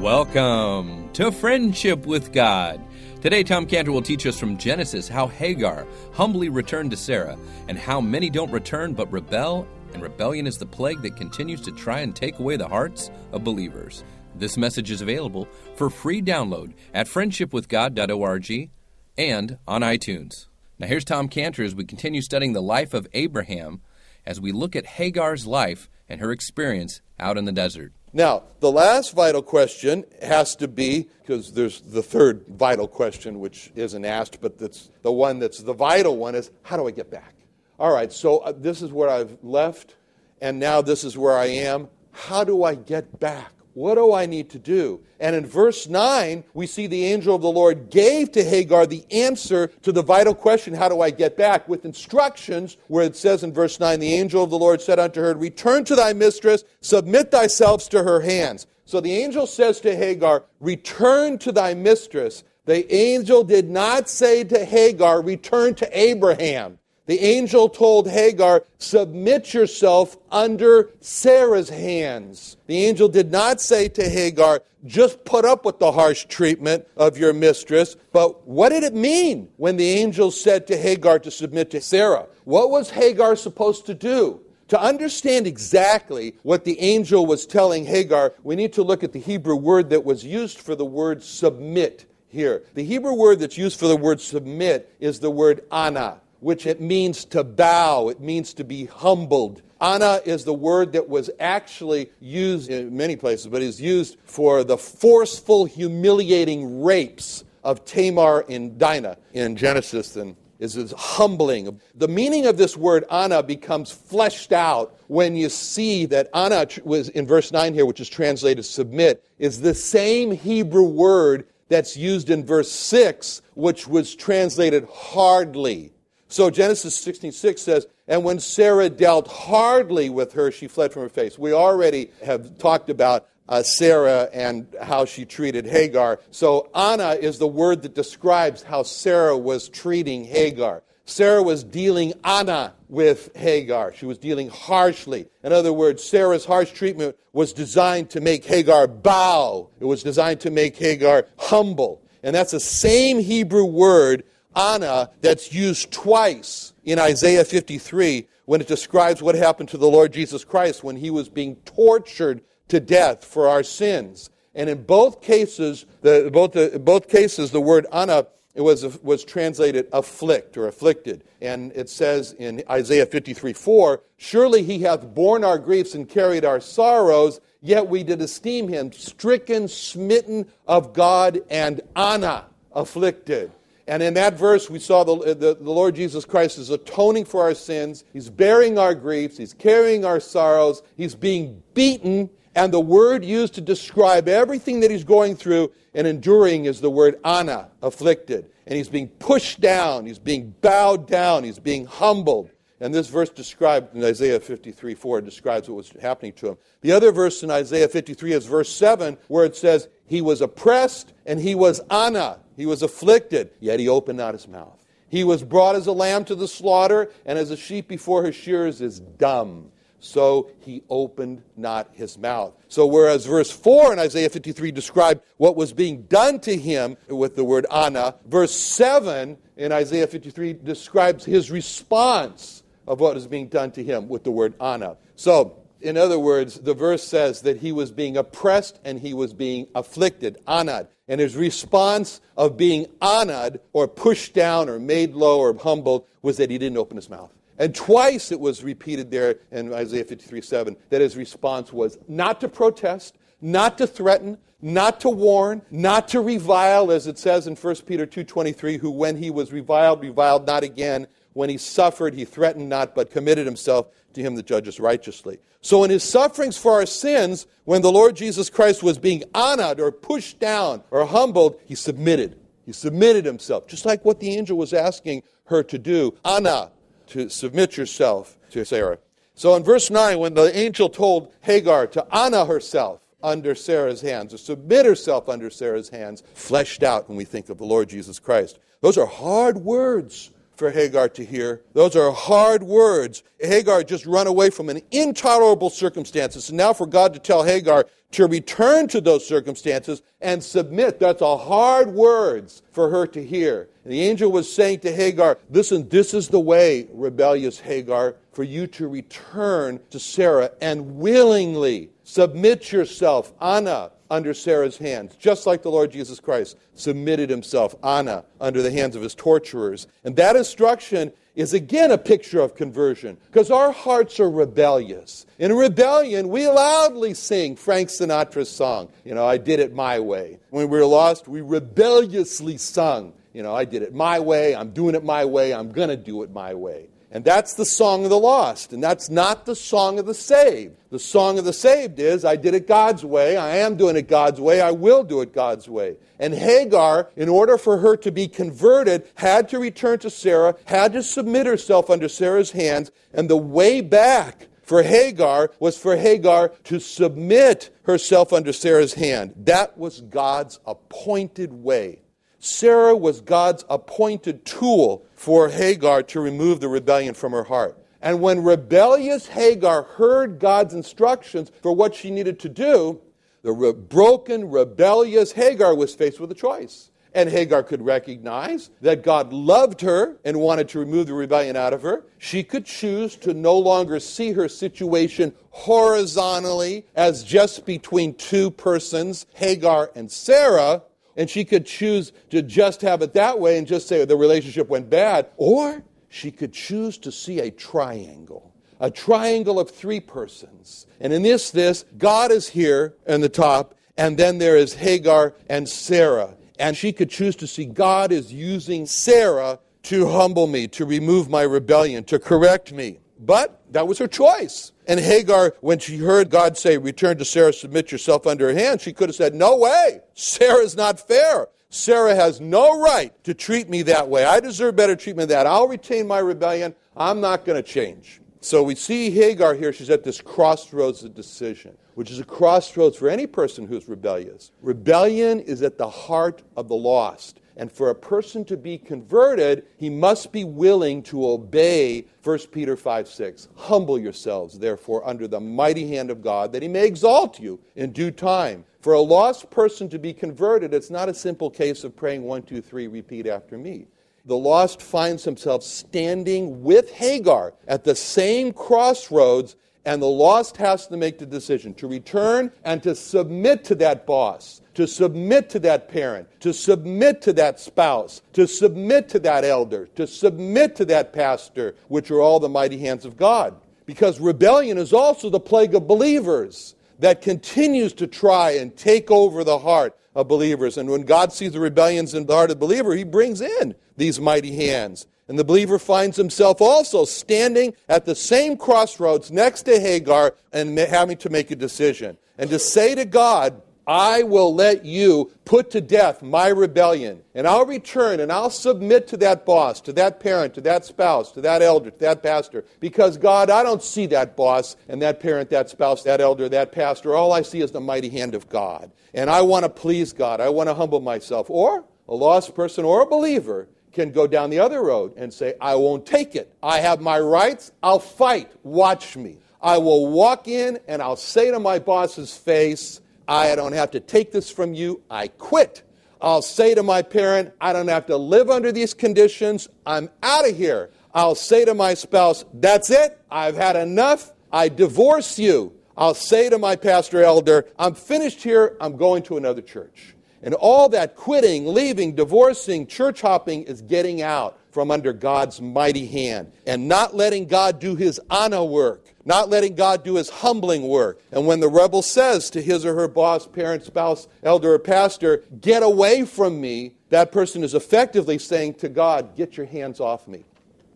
[0.00, 2.80] Welcome to Friendship with God.
[3.20, 7.36] Today, Tom Cantor will teach us from Genesis how Hagar humbly returned to Sarah
[7.68, 11.72] and how many don't return but rebel, and rebellion is the plague that continues to
[11.72, 14.02] try and take away the hearts of believers.
[14.34, 18.70] This message is available for free download at friendshipwithgod.org
[19.18, 20.46] and on iTunes.
[20.78, 23.82] Now, here's Tom Cantor as we continue studying the life of Abraham
[24.24, 27.92] as we look at Hagar's life and her experience out in the desert.
[28.12, 33.70] Now, the last vital question has to be because there's the third vital question which
[33.76, 37.08] isn't asked, but that's the one that's the vital one is how do I get
[37.08, 37.34] back?
[37.78, 39.94] All right, so uh, this is where I've left,
[40.40, 41.88] and now this is where I am.
[42.10, 43.52] How do I get back?
[43.80, 45.00] What do I need to do?
[45.20, 49.06] And in verse 9, we see the angel of the Lord gave to Hagar the
[49.10, 51.66] answer to the vital question, How do I get back?
[51.66, 55.22] with instructions, where it says in verse 9, The angel of the Lord said unto
[55.22, 58.66] her, Return to thy mistress, submit thyself to her hands.
[58.84, 62.44] So the angel says to Hagar, Return to thy mistress.
[62.66, 66.79] The angel did not say to Hagar, Return to Abraham.
[67.06, 72.56] The angel told Hagar, Submit yourself under Sarah's hands.
[72.66, 77.18] The angel did not say to Hagar, Just put up with the harsh treatment of
[77.18, 77.96] your mistress.
[78.12, 82.26] But what did it mean when the angel said to Hagar to submit to Sarah?
[82.44, 84.40] What was Hagar supposed to do?
[84.68, 89.18] To understand exactly what the angel was telling Hagar, we need to look at the
[89.18, 92.62] Hebrew word that was used for the word submit here.
[92.74, 96.80] The Hebrew word that's used for the word submit is the word ana which it
[96.80, 99.62] means to bow, it means to be humbled.
[99.80, 104.62] Anna is the word that was actually used in many places, but is used for
[104.64, 111.80] the forceful, humiliating rapes of Tamar and Dinah in Genesis and is, is humbling.
[111.94, 117.08] The meaning of this word Anna becomes fleshed out when you see that Anna was
[117.08, 122.30] in verse 9 here, which is translated submit, is the same Hebrew word that's used
[122.30, 125.92] in verse 6, which was translated hardly.
[126.30, 131.08] So Genesis 16:6 says, "And when Sarah dealt hardly with her, she fled from her
[131.08, 136.20] face." We already have talked about uh, Sarah and how she treated Hagar.
[136.30, 140.84] So Anna is the word that describes how Sarah was treating Hagar.
[141.04, 143.92] Sarah was dealing Anna with Hagar.
[143.92, 145.26] She was dealing harshly.
[145.42, 149.68] In other words, Sarah's harsh treatment was designed to make Hagar bow.
[149.80, 152.00] It was designed to make Hagar humble.
[152.22, 154.22] And that's the same Hebrew word
[154.54, 160.12] Anna that's used twice in Isaiah 53 when it describes what happened to the Lord
[160.12, 164.30] Jesus Christ when he was being tortured to death for our sins.
[164.54, 169.24] And in both cases, the, both, the, both cases, the word Anna it was, was
[169.24, 171.24] translated afflict or afflicted.
[171.40, 176.44] And it says in Isaiah 53 4, Surely he hath borne our griefs and carried
[176.44, 183.52] our sorrows, yet we did esteem him stricken, smitten of God, and Anna afflicted.
[183.90, 187.42] And in that verse, we saw the, the, the, Lord Jesus Christ is atoning for
[187.42, 188.04] our sins.
[188.12, 189.36] He's bearing our griefs.
[189.36, 190.84] He's carrying our sorrows.
[190.96, 192.30] He's being beaten.
[192.54, 196.88] And the word used to describe everything that he's going through and enduring is the
[196.88, 198.52] word ana, afflicted.
[198.64, 200.06] And he's being pushed down.
[200.06, 201.42] He's being bowed down.
[201.42, 202.50] He's being humbled.
[202.78, 206.58] And this verse described in Isaiah 53 4 describes what was happening to him.
[206.80, 211.12] The other verse in Isaiah 53 is verse 7, where it says, He was oppressed
[211.24, 214.84] and he was ana, he was afflicted, yet he opened not his mouth.
[215.08, 218.32] He was brought as a lamb to the slaughter, and as a sheep before her
[218.32, 219.70] shearers is dumb.
[220.00, 222.54] So he opened not his mouth.
[222.66, 227.36] So, whereas verse 4 in Isaiah 53 described what was being done to him with
[227.36, 233.46] the word Anna, verse 7 in Isaiah 53 describes his response of what is being
[233.46, 234.96] done to him with the word Anna.
[235.14, 239.32] So, in other words, the verse says that he was being oppressed and he was
[239.32, 240.88] being afflicted, anad.
[241.08, 246.36] And his response of being anad, or pushed down, or made low, or humbled, was
[246.36, 247.32] that he didn't open his mouth.
[247.58, 252.40] And twice it was repeated there in Isaiah 53 7 that his response was not
[252.40, 257.56] to protest, not to threaten, not to warn, not to revile, as it says in
[257.56, 261.06] 1 Peter 2.23, who when he was reviled, reviled not again.
[261.40, 265.38] When he suffered, he threatened not, but committed himself to him that judges righteously.
[265.62, 269.80] So, in his sufferings for our sins, when the Lord Jesus Christ was being honored
[269.80, 272.38] or pushed down or humbled, he submitted.
[272.66, 276.14] He submitted himself, just like what the angel was asking her to do.
[276.26, 276.72] Anna,
[277.06, 278.98] to submit yourself to Sarah.
[279.34, 284.32] So, in verse 9, when the angel told Hagar to Anna herself under Sarah's hands,
[284.32, 288.18] to submit herself under Sarah's hands, fleshed out when we think of the Lord Jesus
[288.18, 288.58] Christ.
[288.82, 291.62] Those are hard words for Hagar to hear.
[291.72, 293.22] Those are hard words.
[293.40, 296.50] Hagar just run away from an intolerable circumstances.
[296.50, 301.22] And now for God to tell Hagar to return to those circumstances and submit, that's
[301.22, 303.70] a hard words for her to hear.
[303.84, 308.44] And the angel was saying to Hagar, listen, this is the way, rebellious Hagar, for
[308.44, 315.62] you to return to Sarah and willingly submit yourself, Anna, under Sarah's hands, just like
[315.62, 319.86] the Lord Jesus Christ submitted himself, Anna, under the hands of his torturers.
[320.04, 325.26] And that instruction is again a picture of conversion because our hearts are rebellious.
[325.38, 330.38] In rebellion, we loudly sing Frank Sinatra's song, you know, I did it my way.
[330.50, 334.70] When we were lost, we rebelliously sung, you know, I did it my way, I'm
[334.70, 336.88] doing it my way, I'm going to do it my way.
[337.12, 338.72] And that's the song of the lost.
[338.72, 340.76] And that's not the song of the saved.
[340.90, 343.36] The song of the saved is, I did it God's way.
[343.36, 344.60] I am doing it God's way.
[344.60, 345.96] I will do it God's way.
[346.20, 350.92] And Hagar, in order for her to be converted, had to return to Sarah, had
[350.92, 352.92] to submit herself under Sarah's hands.
[353.12, 359.34] And the way back for Hagar was for Hagar to submit herself under Sarah's hand.
[359.36, 362.02] That was God's appointed way.
[362.40, 367.76] Sarah was God's appointed tool for Hagar to remove the rebellion from her heart.
[368.02, 373.00] And when rebellious Hagar heard God's instructions for what she needed to do,
[373.42, 376.90] the re- broken, rebellious Hagar was faced with a choice.
[377.12, 381.74] And Hagar could recognize that God loved her and wanted to remove the rebellion out
[381.74, 382.06] of her.
[382.18, 389.26] She could choose to no longer see her situation horizontally as just between two persons,
[389.34, 390.82] Hagar and Sarah,
[391.16, 394.68] and she could choose to just have it that way and just say the relationship
[394.68, 395.30] went bad.
[395.36, 400.86] Or she could choose to see a triangle, a triangle of three persons.
[401.00, 405.34] And in this, this, God is here in the top, and then there is Hagar
[405.48, 406.36] and Sarah.
[406.58, 411.30] And she could choose to see God is using Sarah to humble me, to remove
[411.30, 412.98] my rebellion, to correct me.
[413.18, 414.72] But that was her choice.
[414.86, 418.80] And Hagar, when she heard God say, Return to Sarah, submit yourself under her hand,
[418.80, 420.00] she could have said, No way.
[420.14, 421.48] Sarah's not fair.
[421.70, 424.24] Sarah has no right to treat me that way.
[424.24, 425.46] I deserve better treatment than that.
[425.46, 426.74] I'll retain my rebellion.
[426.96, 428.20] I'm not going to change.
[428.40, 429.72] So we see Hagar here.
[429.72, 434.50] She's at this crossroads of decision, which is a crossroads for any person who's rebellious.
[434.62, 437.39] Rebellion is at the heart of the lost.
[437.56, 442.76] And for a person to be converted, he must be willing to obey 1 Peter
[442.76, 443.48] 5 6.
[443.56, 447.92] Humble yourselves, therefore, under the mighty hand of God, that he may exalt you in
[447.92, 448.64] due time.
[448.80, 452.42] For a lost person to be converted, it's not a simple case of praying one,
[452.42, 453.86] two, three, repeat after me.
[454.24, 460.86] The lost finds himself standing with Hagar at the same crossroads, and the lost has
[460.88, 465.58] to make the decision to return and to submit to that boss to submit to
[465.60, 470.84] that parent, to submit to that spouse, to submit to that elder, to submit to
[470.86, 473.54] that pastor, which are all the mighty hands of God.
[473.86, 479.42] Because rebellion is also the plague of believers that continues to try and take over
[479.42, 480.76] the heart of believers.
[480.76, 483.74] And when God sees the rebellions in the heart of the believer, he brings in
[483.96, 485.06] these mighty hands.
[485.28, 490.76] And the believer finds himself also standing at the same crossroads next to Hagar and
[490.76, 492.18] having to make a decision.
[492.36, 497.44] And to say to God, I will let you put to death my rebellion, and
[497.44, 501.40] I'll return and I'll submit to that boss, to that parent, to that spouse, to
[501.40, 502.64] that elder, to that pastor.
[502.78, 506.70] Because, God, I don't see that boss and that parent, that spouse, that elder, that
[506.70, 507.16] pastor.
[507.16, 508.92] All I see is the mighty hand of God.
[509.12, 510.40] And I want to please God.
[510.40, 511.50] I want to humble myself.
[511.50, 515.54] Or a lost person or a believer can go down the other road and say,
[515.60, 516.54] I won't take it.
[516.62, 517.72] I have my rights.
[517.82, 518.52] I'll fight.
[518.62, 519.38] Watch me.
[519.60, 524.00] I will walk in and I'll say to my boss's face, I don't have to
[524.00, 525.02] take this from you.
[525.08, 525.84] I quit.
[526.20, 529.68] I'll say to my parent, I don't have to live under these conditions.
[529.86, 530.90] I'm out of here.
[531.14, 533.20] I'll say to my spouse, That's it.
[533.30, 534.32] I've had enough.
[534.52, 535.72] I divorce you.
[535.96, 538.76] I'll say to my pastor elder, I'm finished here.
[538.80, 540.16] I'm going to another church.
[540.42, 546.06] And all that quitting, leaving, divorcing, church hopping is getting out from under God's mighty
[546.06, 550.88] hand and not letting God do his Anna work not letting God do his humbling
[550.88, 551.22] work.
[551.30, 555.44] And when the rebel says to his or her boss, parent, spouse, elder, or pastor,
[555.60, 560.26] get away from me, that person is effectively saying to God, get your hands off
[560.26, 560.44] me.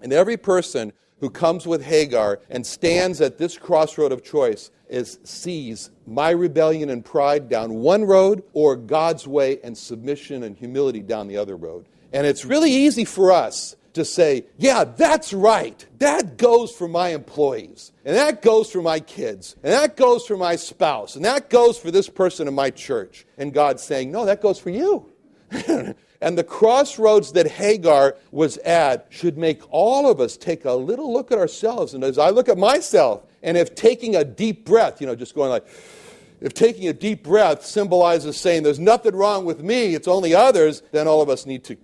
[0.03, 5.21] And every person who comes with Hagar and stands at this crossroad of choice is
[5.23, 11.03] sees my rebellion and pride down one road or God's way and submission and humility
[11.03, 11.87] down the other road.
[12.13, 15.85] And it's really easy for us to say, yeah, that's right.
[15.99, 20.37] That goes for my employees, and that goes for my kids, and that goes for
[20.37, 23.27] my spouse, and that goes for this person in my church.
[23.39, 25.11] And God's saying, no, that goes for you.
[26.21, 31.13] and the crossroads that Hagar was at should make all of us take a little
[31.13, 31.95] look at ourselves.
[31.95, 35.35] And as I look at myself, and if taking a deep breath, you know, just
[35.35, 35.67] going like,
[36.41, 40.83] if taking a deep breath symbolizes saying there's nothing wrong with me, it's only others,
[40.93, 41.77] then all of us need to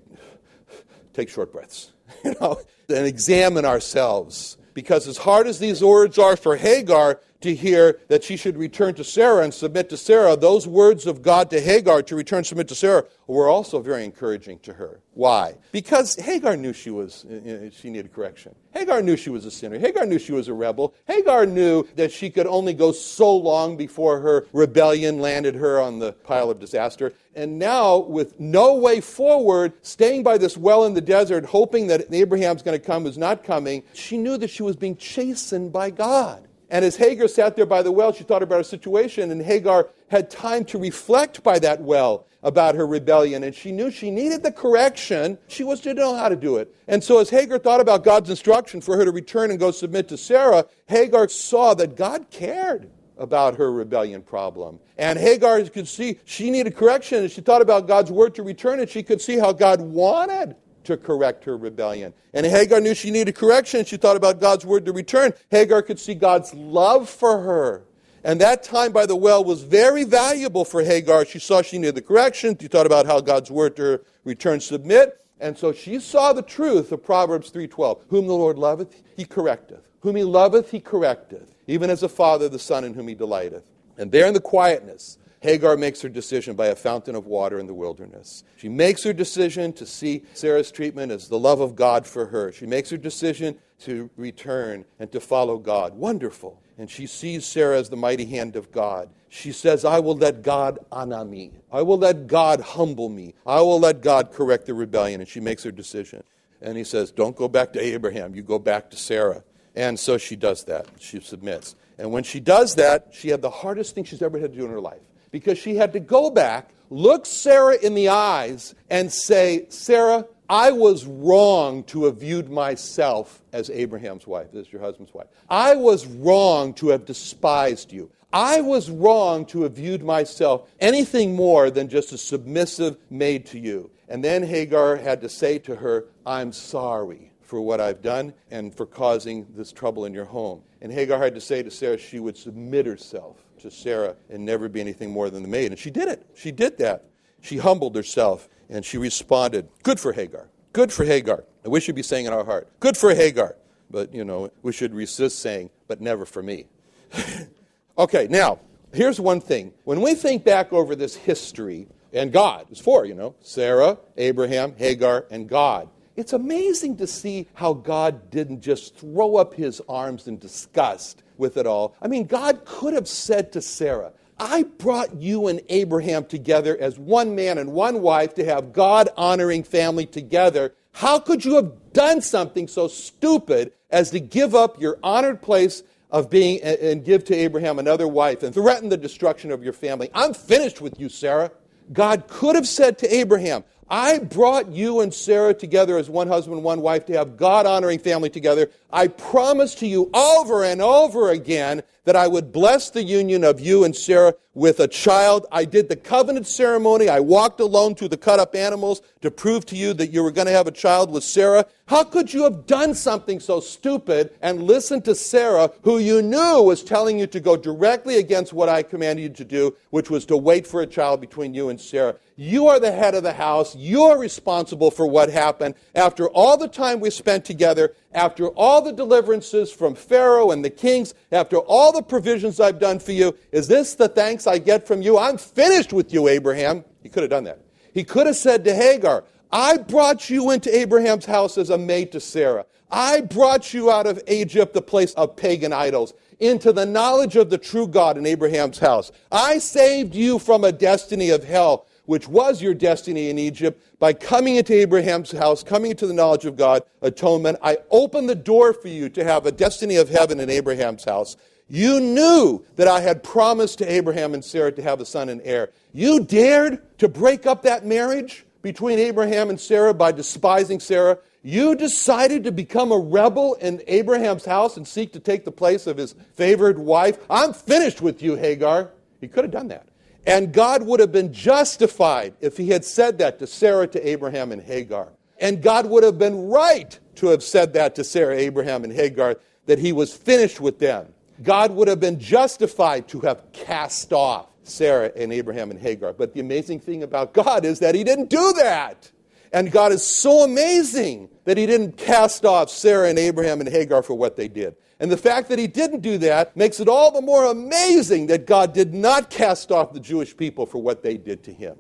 [1.12, 1.93] take short breaths,
[2.25, 4.57] you know, and examine ourselves.
[4.75, 8.94] Because as hard as these words are for Hagar, to hear that she should return
[8.94, 12.68] to Sarah and submit to Sarah, those words of God to Hagar to return submit
[12.68, 15.00] to Sarah were also very encouraging to her.
[15.14, 15.56] Why?
[15.73, 18.54] Because Hagar knew she was uh, uh, she needed correction.
[18.73, 19.78] Hagar knew she was a sinner.
[19.78, 20.94] Hagar knew she was a rebel.
[21.06, 25.99] Hagar knew that she could only go so long before her rebellion landed her on
[25.99, 27.12] the pile of disaster.
[27.35, 32.12] And now, with no way forward, staying by this well in the desert, hoping that
[32.12, 35.90] Abraham's going to come, who's not coming, she knew that she was being chastened by
[35.90, 36.47] God.
[36.71, 39.89] And as Hagar sat there by the well, she thought about her situation, and Hagar
[40.09, 44.43] had time to reflect by that well about her rebellion, and she knew she needed
[44.43, 45.37] the correction.
[45.49, 46.75] She was to know how to do it.
[46.89, 50.09] And so, as Hagar thought about God's instruction for her to return and go submit
[50.09, 54.81] to Sarah, Hagar saw that God cared about her rebellion problem.
[54.97, 58.81] And Hagar could see she needed correction, and she thought about God's word to return,
[58.81, 60.57] and she could see how God wanted
[60.90, 62.12] to correct her rebellion.
[62.32, 63.85] And Hagar knew she needed correction.
[63.85, 65.32] She thought about God's word to return.
[65.50, 67.85] Hagar could see God's love for her.
[68.23, 71.25] And that time by the well was very valuable for Hagar.
[71.25, 72.56] She saw she needed the correction.
[72.61, 75.16] She thought about how God's word to return submit.
[75.40, 78.02] And so she saw the truth of Proverbs 3.12.
[78.09, 79.80] Whom the Lord loveth, he correcteth.
[80.00, 81.49] Whom he loveth, he correcteth.
[81.66, 83.64] Even as a father, the son in whom he delighteth.
[83.97, 87.66] And there in the quietness Hagar makes her decision by a fountain of water in
[87.66, 88.44] the wilderness.
[88.56, 92.52] She makes her decision to see Sarah's treatment as the love of God for her.
[92.52, 95.94] She makes her decision to return and to follow God.
[95.94, 96.61] Wonderful.
[96.76, 99.09] And she sees Sarah as the mighty hand of God.
[99.30, 101.52] She says, I will let God honor me.
[101.73, 103.35] I will let God humble me.
[103.47, 105.20] I will let God correct the rebellion.
[105.20, 106.23] And she makes her decision.
[106.61, 108.35] And he says, Don't go back to Abraham.
[108.35, 109.42] You go back to Sarah.
[109.75, 110.87] And so she does that.
[110.99, 111.76] She submits.
[111.97, 114.64] And when she does that, she had the hardest thing she's ever had to do
[114.64, 119.12] in her life because she had to go back, look Sarah in the eyes, and
[119.12, 125.14] say, Sarah, I was wrong to have viewed myself as Abraham's wife, as your husband's
[125.14, 125.28] wife.
[125.49, 128.10] I was wrong to have despised you.
[128.32, 133.58] I was wrong to have viewed myself anything more than just a submissive maid to
[133.58, 133.90] you.
[134.08, 138.75] And then Hagar had to say to her, I'm sorry for what I've done and
[138.75, 140.62] for causing this trouble in your home.
[140.80, 144.69] And Hagar had to say to Sarah she would submit herself to Sarah and never
[144.69, 145.73] be anything more than the maid.
[145.73, 146.26] And she did it.
[146.35, 147.05] She did that.
[147.40, 149.69] She humbled herself and she responded.
[149.83, 150.49] Good for Hagar.
[150.73, 151.45] Good for Hagar.
[151.64, 153.57] And we should be saying in our heart, good for Hagar.
[153.90, 156.67] But, you know, we should resist saying, but never for me.
[157.99, 158.61] okay, now,
[158.93, 159.73] here's one thing.
[159.85, 164.75] When we think back over this history, and God is four, you know, Sarah, Abraham,
[164.76, 165.88] Hagar, and God.
[166.17, 171.56] It's amazing to see how God didn't just throw up his arms in disgust with
[171.56, 171.97] it all.
[172.00, 176.99] I mean, God could have said to Sarah, I brought you and Abraham together as
[176.99, 180.73] one man and one wife to have God honoring family together.
[180.92, 185.82] How could you have done something so stupid as to give up your honored place
[186.11, 190.11] of being and give to Abraham another wife and threaten the destruction of your family?
[190.14, 191.50] I'm finished with you, Sarah.
[191.92, 196.62] God could have said to Abraham, I brought you and Sarah together as one husband,
[196.62, 198.70] one wife to have God honoring family together.
[198.92, 203.61] I promise to you over and over again that I would bless the union of
[203.61, 205.47] you and Sarah with a child.
[205.52, 207.09] I did the covenant ceremony.
[207.09, 210.33] I walked alone through the cut up animals to prove to you that you were
[210.33, 211.66] going to have a child with Sarah.
[211.87, 216.62] How could you have done something so stupid and listened to Sarah, who you knew
[216.62, 220.25] was telling you to go directly against what I commanded you to do, which was
[220.26, 222.16] to wait for a child between you and Sarah?
[222.37, 223.76] You are the head of the house.
[223.76, 225.75] You're responsible for what happened.
[225.95, 230.71] After all the time we spent together, after all the deliverances from Pharaoh and the
[230.71, 234.87] kings, after all the provisions I've done for you, is this the thanks I get
[234.87, 235.19] from you?
[235.19, 236.85] I'm finished with you, Abraham.
[237.02, 237.61] He could have done that.
[237.93, 242.12] He could have said to Hagar, I brought you into Abraham's house as a maid
[242.12, 242.67] to Sarah.
[242.90, 247.50] I brought you out of Egypt, the place of pagan idols, into the knowledge of
[247.50, 249.12] the true God in Abraham's house.
[249.31, 254.12] I saved you from a destiny of hell, which was your destiny in Egypt, by
[254.12, 257.57] coming into Abraham's house, coming into the knowledge of God, atonement.
[257.62, 261.37] I opened the door for you to have a destiny of heaven in Abraham's house.
[261.69, 265.40] You knew that I had promised to Abraham and Sarah to have a son and
[265.45, 265.71] heir.
[265.93, 268.45] You dared to break up that marriage?
[268.62, 271.19] between Abraham and Sarah by despising Sarah.
[271.43, 275.87] You decided to become a rebel in Abraham's house and seek to take the place
[275.87, 277.19] of his favored wife.
[277.31, 278.90] I'm finished with you, Hagar.
[279.21, 279.87] He could have done that.
[280.27, 284.53] And God would have been justified if he had said that to Sarah, to Abraham,
[284.53, 285.09] and Hagar.
[285.39, 289.37] And God would have been right to have said that to Sarah, Abraham, and Hagar,
[289.67, 291.15] that he was finished with them.
[291.43, 296.12] God would have been justified to have cast off Sarah and Abraham and Hagar.
[296.12, 299.11] But the amazing thing about God is that he didn't do that.
[299.53, 304.03] And God is so amazing that he didn't cast off Sarah and Abraham and Hagar
[304.03, 304.77] for what they did.
[305.00, 308.47] And the fact that he didn't do that makes it all the more amazing that
[308.47, 311.76] God did not cast off the Jewish people for what they did to him.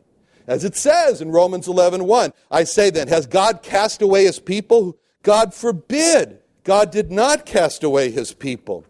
[0.46, 4.40] As it says in Romans 11:1, 1, I say then, has God cast away his
[4.40, 4.96] people?
[5.22, 6.38] God forbid.
[6.64, 8.84] God did not cast away his people.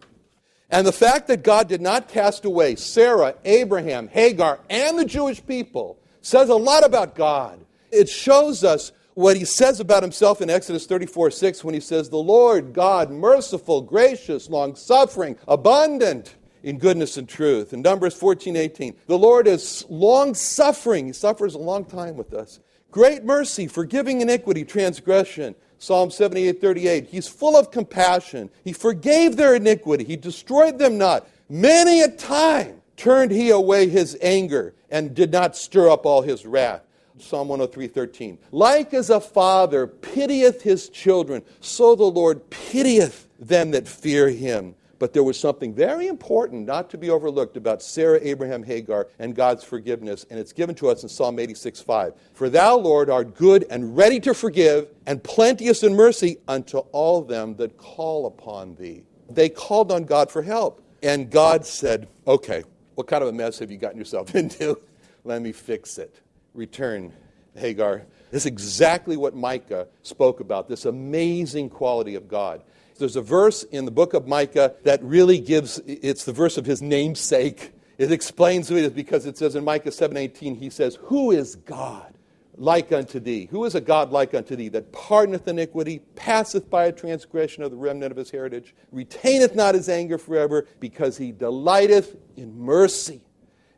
[0.71, 5.45] And the fact that God did not cast away Sarah, Abraham, Hagar, and the Jewish
[5.45, 7.59] people says a lot about God.
[7.91, 12.09] It shows us what he says about himself in Exodus 34 6 when he says,
[12.09, 17.73] The Lord God, merciful, gracious, long suffering, abundant in goodness and truth.
[17.73, 21.07] In Numbers 14 18, the Lord is long suffering.
[21.07, 22.61] He suffers a long time with us.
[22.91, 25.55] Great mercy, forgiving iniquity, transgression.
[25.79, 28.51] Psalm 78 38, he's full of compassion.
[28.65, 31.27] He forgave their iniquity, he destroyed them not.
[31.49, 36.45] Many a time turned he away his anger and did not stir up all his
[36.45, 36.83] wrath.
[37.21, 38.39] Psalm 103:13.
[38.51, 44.75] Like as a father pitieth his children, so the Lord pitieth them that fear him.
[44.99, 49.35] But there was something very important not to be overlooked about Sarah, Abraham, Hagar, and
[49.35, 52.13] God's forgiveness, and it's given to us in Psalm 86 5.
[52.35, 57.23] For thou, Lord, art good and ready to forgive, and plenteous in mercy unto all
[57.23, 59.05] them that call upon thee.
[59.31, 62.63] They called on God for help, and God said, Okay,
[62.95, 64.79] what kind of a mess have you gotten yourself into?
[65.25, 66.21] Let me fix it
[66.55, 67.13] return,
[67.55, 68.07] Hagar.
[68.31, 72.63] This is exactly what Micah spoke about this amazing quality of God.
[73.01, 76.67] There's a verse in the book of Micah that really gives, it's the verse of
[76.67, 77.73] his namesake.
[77.97, 81.57] It explains who it is because it says in Micah 7:18, he says, Who is
[81.57, 82.15] God
[82.57, 83.49] like unto thee?
[83.51, 87.71] Who is a God like unto thee that pardoneth iniquity, passeth by a transgression of
[87.71, 93.23] the remnant of his heritage, retaineth not his anger forever, because he delighteth in mercy.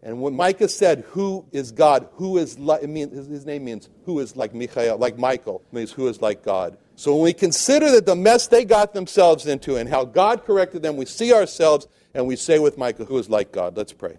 [0.02, 2.08] And when Micah said, Who is God?
[2.15, 6.08] Who is like, means, his name means who is like Michael, like Michael, means who
[6.08, 6.76] is like God.
[6.97, 10.82] So when we consider that the mess they got themselves into and how God corrected
[10.82, 13.76] them, we see ourselves and we say with Micah, Who is like God?
[13.76, 14.19] Let's pray.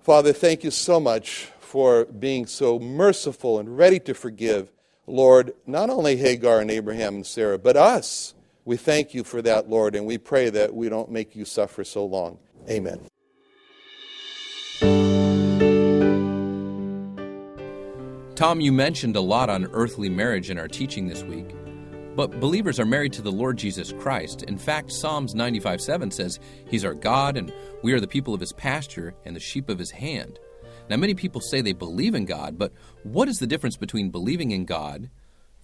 [0.00, 4.72] Father, thank you so much for being so merciful and ready to forgive,
[5.06, 8.34] Lord, not only Hagar and Abraham and Sarah, but us.
[8.64, 11.84] We thank you for that, Lord, and we pray that we don't make you suffer
[11.84, 12.38] so long.
[12.68, 13.00] Amen.
[18.36, 21.56] Tom, you mentioned a lot on earthly marriage in our teaching this week.
[22.14, 24.42] But believers are married to the Lord Jesus Christ.
[24.42, 27.50] In fact, Psalms 95 7 says, He's our God, and
[27.82, 30.38] we are the people of His pasture and the sheep of His hand.
[30.90, 34.50] Now, many people say they believe in God, but what is the difference between believing
[34.50, 35.08] in God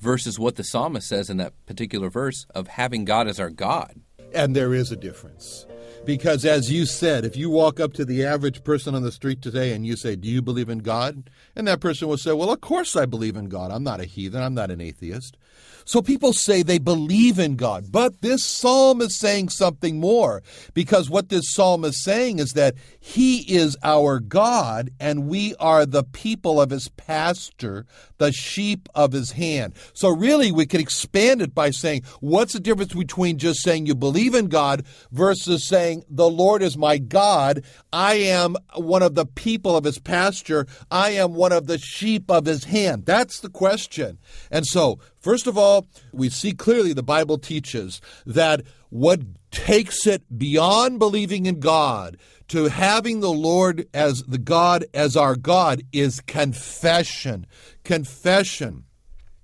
[0.00, 4.00] versus what the psalmist says in that particular verse of having God as our God?
[4.32, 5.66] And there is a difference.
[6.04, 9.40] Because as you said, if you walk up to the average person on the street
[9.40, 11.30] today and you say, Do you believe in God?
[11.54, 13.70] And that person will say, Well, of course I believe in God.
[13.70, 14.42] I'm not a heathen.
[14.42, 15.36] I'm not an atheist.
[15.84, 17.90] So people say they believe in God.
[17.90, 20.42] But this psalm is saying something more
[20.74, 25.86] because what this psalm is saying is that He is our God and we are
[25.86, 27.86] the people of His pasture,
[28.18, 29.74] the sheep of His hand.
[29.92, 33.94] So really, we could expand it by saying, what's the difference between just saying you
[33.94, 39.26] believe in God versus saying, the Lord is my God, I am one of the
[39.26, 43.04] people of His pasture, I am one of the sheep of His hand?
[43.06, 44.18] That's the question.
[44.50, 49.20] And so, First of all, we see clearly the Bible teaches that what
[49.52, 52.16] takes it beyond believing in God
[52.48, 57.46] to having the Lord as the God as our God is confession.
[57.84, 58.84] Confession.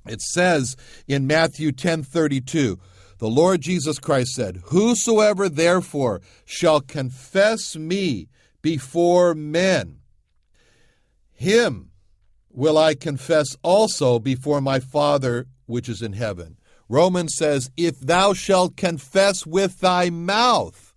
[0.04, 2.80] It says in Matthew 10:32,
[3.18, 8.28] the Lord Jesus Christ said, "Whosoever therefore shall confess me
[8.62, 10.00] before men,
[11.32, 11.90] him
[12.50, 16.58] will I confess also before my Father which is in heaven.
[16.88, 20.87] Romans says, If thou shalt confess with thy mouth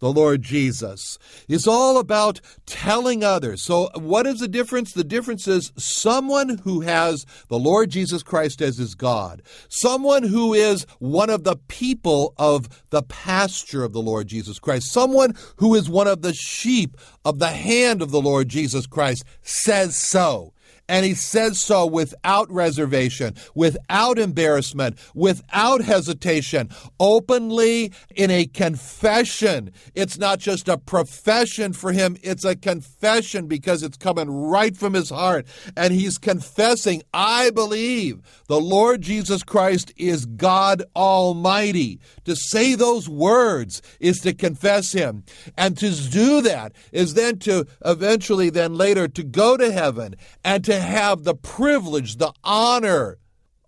[0.00, 1.18] the Lord Jesus.
[1.48, 3.62] is all about telling others.
[3.62, 4.92] So, what is the difference?
[4.92, 10.52] The difference is someone who has the Lord Jesus Christ as his God, someone who
[10.52, 15.74] is one of the people of the pasture of the Lord Jesus Christ, someone who
[15.74, 20.52] is one of the sheep of the hand of the Lord Jesus Christ says so.
[20.90, 29.70] And he says so without reservation, without embarrassment, without hesitation, openly in a confession.
[29.94, 34.94] It's not just a profession for him, it's a confession because it's coming right from
[34.94, 35.46] his heart.
[35.76, 42.00] And he's confessing, I believe the Lord Jesus Christ is God Almighty.
[42.24, 45.22] To say those words is to confess him.
[45.56, 50.64] And to do that is then to eventually, then later, to go to heaven and
[50.64, 53.18] to have the privilege, the honor.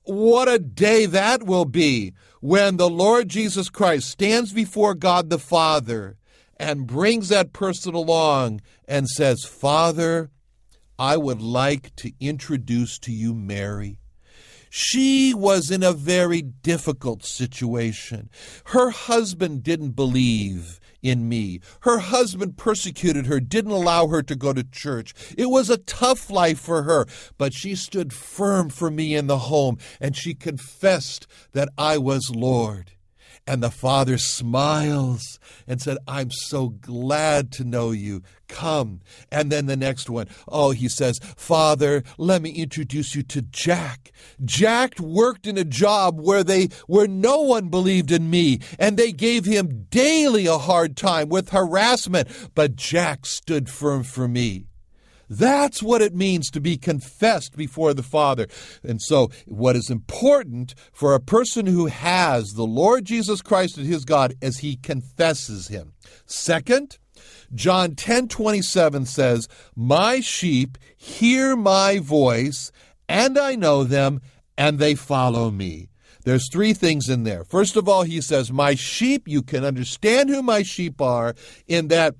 [0.04, 5.38] What a day that will be when the Lord Jesus Christ stands before God the
[5.38, 6.16] Father
[6.56, 10.30] and brings that person along and says, Father,
[10.98, 13.98] I would like to introduce to you Mary.
[14.70, 18.30] She was in a very difficult situation.
[18.66, 21.60] Her husband didn't believe in me.
[21.80, 25.14] Her husband persecuted her, didn't allow her to go to church.
[25.36, 29.38] It was a tough life for her, but she stood firm for me in the
[29.38, 32.92] home and she confessed that I was Lord.
[33.44, 38.22] And the father smiles and said, I'm so glad to know you.
[38.46, 39.00] Come.
[39.32, 44.12] And then the next one, oh, he says, Father, let me introduce you to Jack.
[44.44, 49.10] Jack worked in a job where they where no one believed in me, and they
[49.10, 54.66] gave him daily a hard time with harassment, but Jack stood firm for me.
[55.38, 58.46] That's what it means to be confessed before the Father.
[58.82, 63.86] And so, what is important for a person who has the Lord Jesus Christ as
[63.86, 65.94] his God is he confesses him.
[66.26, 66.98] Second,
[67.54, 72.70] John 10 27 says, My sheep hear my voice,
[73.08, 74.20] and I know them,
[74.58, 75.88] and they follow me.
[76.24, 77.44] There's three things in there.
[77.44, 81.34] First of all, he says, My sheep, you can understand who my sheep are
[81.66, 82.14] in that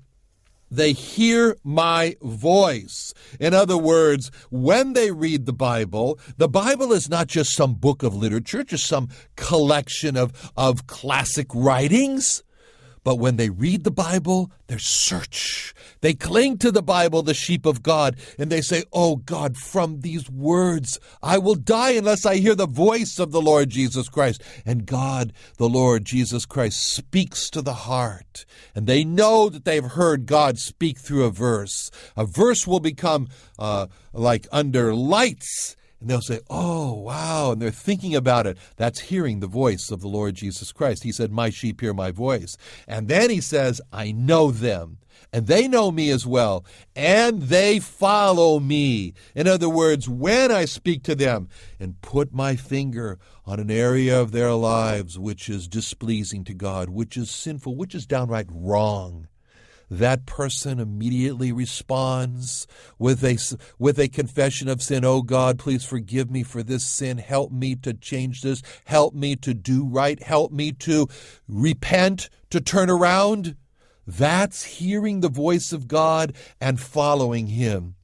[0.75, 3.13] they hear my voice.
[3.39, 8.03] In other words, when they read the Bible, the Bible is not just some book
[8.03, 12.43] of literature, just some collection of, of classic writings.
[13.03, 15.73] But when they read the Bible, they search.
[16.01, 20.01] They cling to the Bible, the sheep of God, and they say, Oh God, from
[20.01, 24.41] these words, I will die unless I hear the voice of the Lord Jesus Christ.
[24.65, 28.45] And God, the Lord Jesus Christ, speaks to the heart.
[28.73, 31.91] And they know that they've heard God speak through a verse.
[32.15, 33.27] A verse will become
[33.59, 37.53] uh, like under lights and they'll say, Oh, wow.
[37.53, 38.57] And they're thinking about it.
[38.75, 41.03] That's hearing the voice of the Lord Jesus Christ.
[41.03, 42.57] He said, My sheep hear my voice.
[42.89, 44.97] And then he says, I know them.
[45.31, 46.65] And they know me as well.
[46.93, 49.13] And they follow me.
[49.33, 51.47] In other words, when I speak to them
[51.79, 56.89] and put my finger on an area of their lives which is displeasing to God,
[56.89, 59.27] which is sinful, which is downright wrong,
[59.89, 62.67] that person immediately responds
[62.97, 63.37] with a,
[63.77, 65.05] with a confession of sin.
[65.05, 67.17] Oh God, please forgive me for this sin.
[67.17, 68.61] Help me to change this.
[68.85, 70.21] Help me to do right.
[70.21, 71.07] Help me to
[71.47, 73.55] repent, to turn around.
[74.05, 77.95] That's hearing the voice of God and following Him.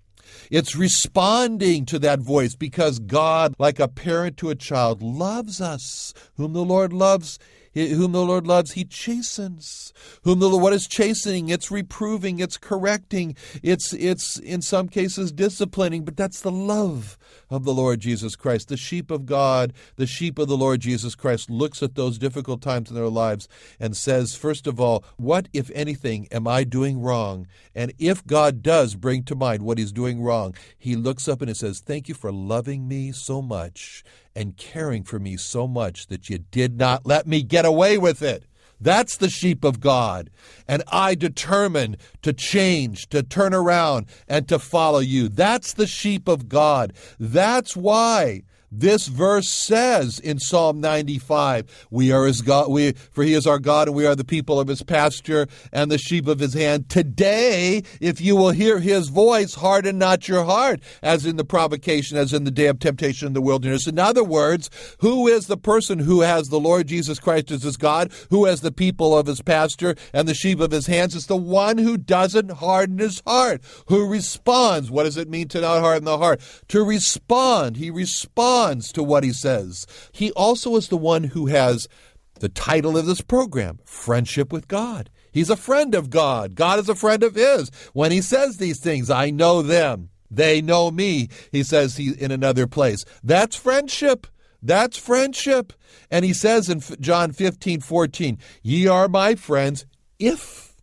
[0.50, 6.14] It's responding to that voice because God, like a parent to a child, loves us.
[6.36, 7.40] Whom the Lord loves,
[7.74, 9.94] whom the Lord loves, he chastens.
[10.24, 11.50] Whom the what is chastening?
[11.50, 17.18] It's reproving, it's correcting, it's it's in some cases disciplining, but that's the love
[17.50, 18.68] of the Lord Jesus Christ.
[18.68, 22.62] The sheep of God, the sheep of the Lord Jesus Christ looks at those difficult
[22.62, 23.48] times in their lives
[23.80, 27.48] and says, first of all, what if anything am I doing wrong?
[27.76, 31.50] And if God does bring to mind what he's doing wrong, he looks up and
[31.50, 34.04] he says, "Thank you for loving me so much
[34.40, 38.22] and caring for me so much that you did not let me get away with
[38.22, 38.46] it.
[38.80, 40.30] That's the sheep of God.
[40.66, 45.28] And I determine to change, to turn around, and to follow you.
[45.28, 46.94] That's the sheep of God.
[47.20, 53.34] That's why this verse says in Psalm 95, "We are his God, we for he
[53.34, 56.40] is our God and we are the people of his pasture and the sheep of
[56.40, 56.90] his hand.
[56.90, 62.18] Today, if you will hear his voice, harden not your heart, as in the provocation,
[62.18, 65.58] as in the day of temptation in the wilderness." In other words, who is the
[65.58, 69.26] person who has the Lord Jesus Christ as his God, who has the people of
[69.26, 71.16] his pasture and the sheep of his hands?
[71.16, 74.92] It's the one who doesn't harden his heart, who responds.
[74.92, 76.40] What does it mean to not harden the heart?
[76.68, 77.78] To respond.
[77.78, 79.86] He responds responds to what he says.
[80.12, 81.88] He also is the one who has
[82.40, 85.10] the title of this program Friendship with God.
[85.32, 86.56] He's a friend of God.
[86.56, 87.70] God is a friend of his.
[87.94, 90.10] When he says these things, I know them.
[90.32, 93.04] They know me, he says he, in another place.
[93.24, 94.28] That's friendship.
[94.62, 95.74] That's friendship.
[96.12, 99.86] And he says in John 15, 14, Ye are my friends
[100.20, 100.76] if.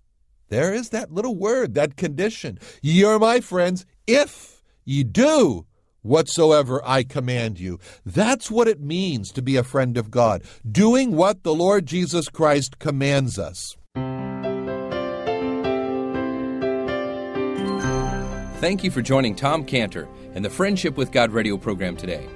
[0.49, 2.59] There is that little word, that condition.
[2.83, 5.67] Ye are my friends if ye do
[6.07, 7.79] whatsoever I command you.
[8.05, 12.29] That's what it means to be a friend of God, doing what the Lord Jesus
[12.29, 13.77] Christ commands us.
[18.61, 22.27] Thank you for joining Tom Cantor and the Friendship with God radio program today.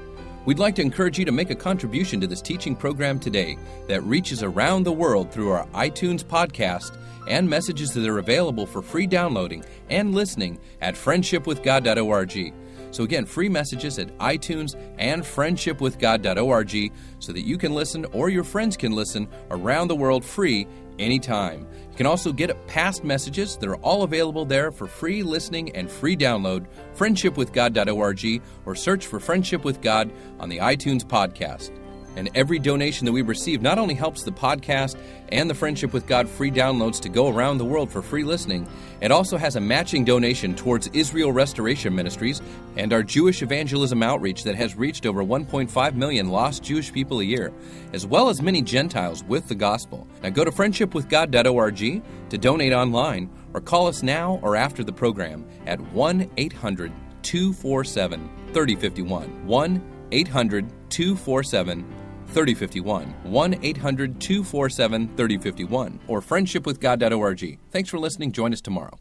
[0.45, 4.03] We'd like to encourage you to make a contribution to this teaching program today that
[4.03, 6.97] reaches around the world through our iTunes podcast
[7.29, 12.55] and messages that are available for free downloading and listening at friendshipwithgod.org.
[12.91, 18.45] So, again, free messages at iTunes and friendshipwithgod.org so that you can listen or your
[18.45, 20.67] friends can listen around the world free
[20.99, 21.67] anytime.
[21.91, 25.91] You can also get past messages that are all available there for free listening and
[25.91, 26.67] free download.
[26.97, 31.71] Friendshipwithgod.org or search for Friendship with God on the iTunes podcast.
[32.17, 34.97] And every donation that we receive not only helps the podcast
[35.31, 38.69] and the Friendship with God free downloads to go around the world for free listening,
[39.01, 42.43] it also has a matching donation towards Israel Restoration Ministries
[42.77, 47.25] and our Jewish evangelism outreach that has reached over 1.5 million lost Jewish people a
[47.25, 47.53] year,
[47.93, 50.07] as well as many Gentiles with the gospel.
[50.23, 55.47] Now go to friendshipwithgod.org to donate online or call us now or after the program
[55.67, 56.93] at 1 800
[57.23, 59.47] 247 3051.
[59.47, 62.00] 1 800 247
[62.31, 63.15] 3051.
[63.25, 67.59] 1 800 247 3051 or friendshipwithgod.org.
[67.71, 68.33] Thanks for listening.
[68.33, 68.99] Join us tomorrow.